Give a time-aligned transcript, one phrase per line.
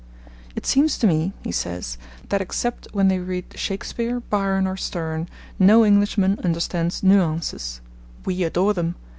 [0.55, 1.99] 'It seems to me,' he says,
[2.29, 7.81] 'that except when they read Shakespeare, Byron, or Sterne, no Englishman understands "nuances";
[8.25, 8.95] we adore them.